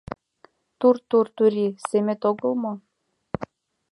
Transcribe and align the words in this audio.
Тур-тур 0.79 1.25
турий 1.35 1.71
семет 1.89 2.21
огыл 2.29 2.51
мо? 2.63 2.73